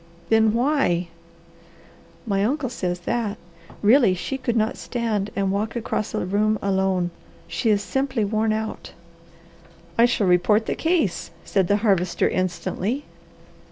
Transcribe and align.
"Then 0.29 0.53
why" 0.55 1.09
"My 2.25 2.43
uncle 2.43 2.69
says 2.69 3.01
that. 3.01 3.37
Really, 3.83 4.15
she 4.15 4.35
could 4.35 4.57
not 4.57 4.75
stand 4.75 5.29
and 5.35 5.51
walk 5.51 5.75
across 5.75 6.15
a 6.15 6.25
room 6.25 6.57
alone. 6.59 7.11
She 7.47 7.69
is 7.69 7.83
simply 7.83 8.25
worn 8.25 8.51
out." 8.51 8.93
"I 9.99 10.05
shall 10.05 10.25
report 10.25 10.65
the 10.65 10.73
case," 10.73 11.29
said 11.45 11.67
the 11.67 11.77
Harvester 11.85 12.27
instantly. 12.27 13.05